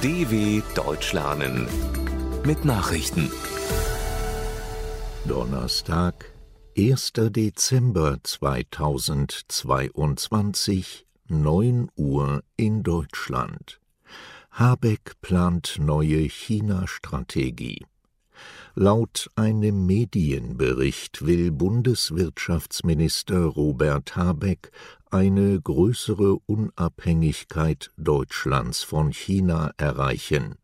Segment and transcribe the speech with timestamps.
[0.00, 1.66] DW Deutsch lernen
[2.46, 3.32] mit Nachrichten.
[5.26, 6.26] Donnerstag,
[6.76, 7.14] 1.
[7.14, 13.80] Dezember 2022, 9 Uhr in Deutschland.
[14.52, 17.84] Habeck plant neue China-Strategie.
[18.74, 24.70] Laut einem Medienbericht will Bundeswirtschaftsminister Robert Habeck
[25.10, 30.56] eine größere Unabhängigkeit Deutschlands von China erreichen.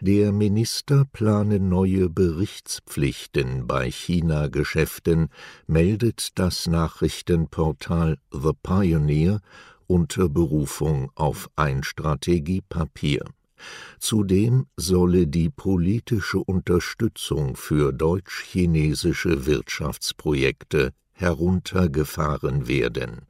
[0.00, 5.28] Der Minister plane neue Berichtspflichten bei China-Geschäften,
[5.66, 9.40] meldet das Nachrichtenportal The Pioneer
[9.86, 13.24] unter Berufung auf ein Strategiepapier.
[13.98, 23.22] Zudem solle die politische Unterstützung für deutsch-chinesische Wirtschaftsprojekte heruntergefahren werden.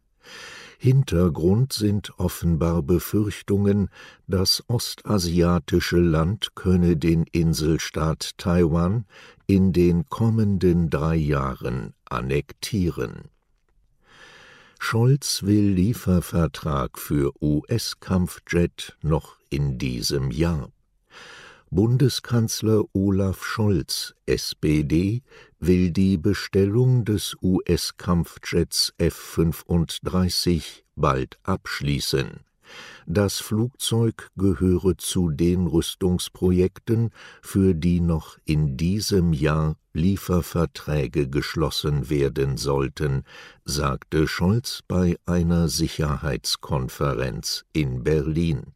[0.79, 3.89] Hintergrund sind offenbar Befürchtungen,
[4.27, 9.07] das ostasiatische Land könne den Inselstaat Taiwan
[9.47, 13.31] in den kommenden drei Jahren annektieren.
[14.87, 20.71] Scholz will Liefervertrag für US-Kampfjet noch in diesem Jahr.
[21.71, 25.23] Bundeskanzler Olaf Scholz, SPD,
[25.59, 32.41] will die Bestellung des US-Kampfjets F-35 bald abschließen.
[33.07, 37.11] Das Flugzeug gehöre zu den Rüstungsprojekten,
[37.43, 43.25] für die noch in diesem Jahr Lieferverträge geschlossen werden sollten,
[43.65, 48.75] sagte Scholz bei einer Sicherheitskonferenz in Berlin.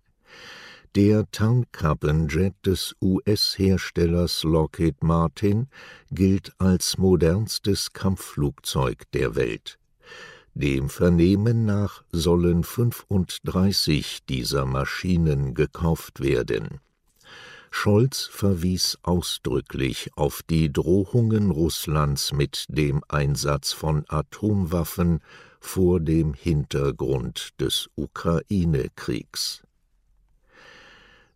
[0.94, 5.68] Der Tarnkappenjet des US-Herstellers Lockheed Martin
[6.10, 9.77] gilt als modernstes Kampfflugzeug der Welt.
[10.58, 16.80] Dem Vernehmen nach sollen 35 dieser Maschinen gekauft werden.
[17.70, 25.20] Scholz verwies ausdrücklich auf die Drohungen Russlands mit dem Einsatz von Atomwaffen
[25.60, 29.62] vor dem Hintergrund des Ukraine-Kriegs.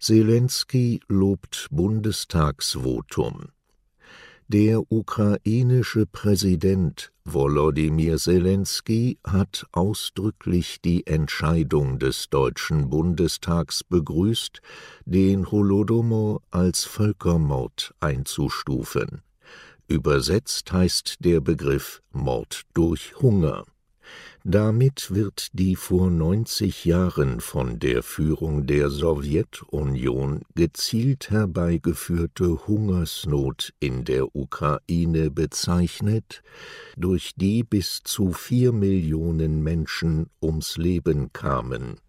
[0.01, 3.51] Zelensky lobt Bundestagsvotum.
[4.53, 14.61] Der ukrainische Präsident Volodymyr Zelensky hat ausdrücklich die Entscheidung des Deutschen Bundestags begrüßt,
[15.07, 19.23] den Holodomor als Völkermord einzustufen.
[19.89, 23.65] Übersetzt heißt der Begriff Mord durch Hunger.
[24.45, 34.05] Damit wird die vor 90 Jahren von der Führung der Sowjetunion gezielt herbeigeführte Hungersnot in
[34.05, 36.43] der Ukraine bezeichnet,
[36.97, 42.01] durch die bis zu vier Millionen Menschen ums Leben kamen.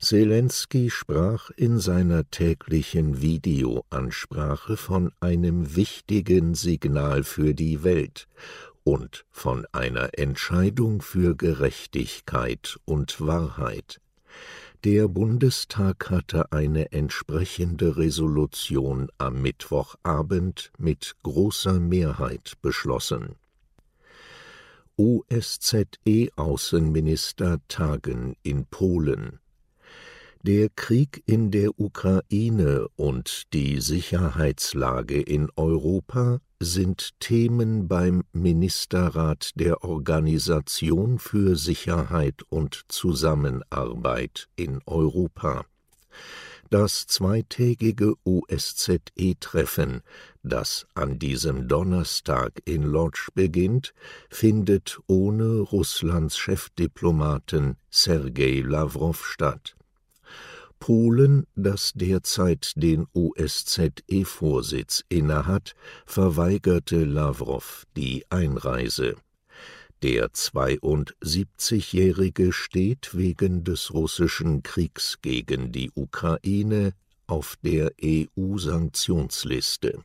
[0.00, 8.28] Zelensky sprach in seiner täglichen Videoansprache von einem wichtigen Signal für die Welt
[8.84, 14.00] und von einer Entscheidung für Gerechtigkeit und Wahrheit.
[14.84, 23.36] Der Bundestag hatte eine entsprechende Resolution am Mittwochabend mit großer Mehrheit beschlossen.
[24.98, 29.40] OSZE-Außenminister tagen in Polen.
[30.46, 39.84] Der Krieg in der Ukraine und die Sicherheitslage in Europa sind Themen beim Ministerrat der
[39.84, 45.64] Organisation für Sicherheit und Zusammenarbeit in Europa.
[46.68, 50.02] Das zweitägige OSZE-Treffen,
[50.42, 53.94] das an diesem Donnerstag in Lodz beginnt,
[54.28, 59.74] findet ohne Russlands Chefdiplomaten Sergei Lawrow statt.
[60.86, 65.74] Polen, das derzeit den OSZE-Vorsitz innehat,
[66.04, 69.16] verweigerte Lawrow die Einreise.
[70.02, 76.92] Der 72-Jährige steht wegen des russischen Kriegs gegen die Ukraine
[77.26, 80.04] auf der EU-Sanktionsliste.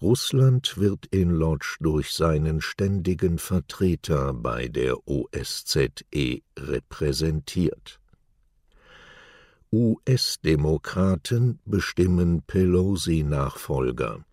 [0.00, 7.99] Russland wird in Lodz durch seinen ständigen Vertreter bei der OSZE repräsentiert.
[9.72, 14.24] US-Demokraten bestimmen Pelosi-Nachfolger.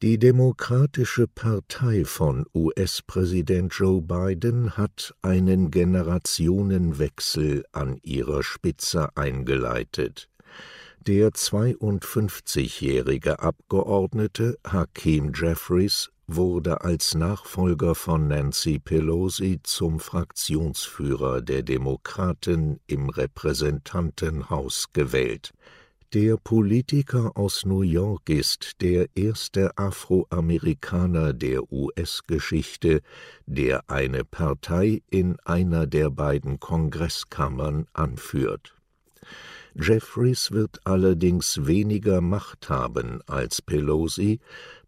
[0.00, 10.28] Die Demokratische Partei von US-Präsident Joe Biden hat einen Generationenwechsel an ihrer Spitze eingeleitet.
[11.00, 22.80] Der 52-jährige Abgeordnete Hakeem Jeffries wurde als Nachfolger von Nancy Pelosi zum Fraktionsführer der Demokraten
[22.86, 25.54] im Repräsentantenhaus gewählt.
[26.12, 33.00] Der Politiker aus New York ist der erste Afroamerikaner der US-Geschichte,
[33.46, 38.74] der eine Partei in einer der beiden Kongresskammern anführt.
[39.74, 44.40] Jeffries wird allerdings weniger Macht haben als Pelosi,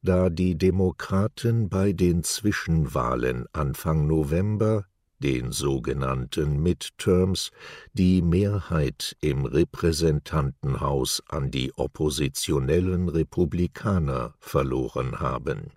[0.03, 4.87] da die Demokraten bei den Zwischenwahlen Anfang November,
[5.19, 7.51] den sogenannten Midterms,
[7.93, 15.73] die Mehrheit im Repräsentantenhaus an die oppositionellen Republikaner verloren haben.